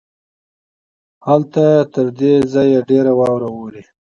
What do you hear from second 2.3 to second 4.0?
ځای ډېره واوره اوري.